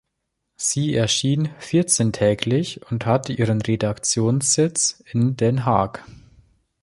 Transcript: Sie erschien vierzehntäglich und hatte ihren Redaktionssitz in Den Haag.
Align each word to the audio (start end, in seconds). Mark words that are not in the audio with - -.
Sie 0.55 0.95
erschien 0.95 1.49
vierzehntäglich 1.59 2.81
und 2.89 3.05
hatte 3.05 3.33
ihren 3.33 3.61
Redaktionssitz 3.61 5.03
in 5.11 5.37
Den 5.37 5.63
Haag. 5.63 6.03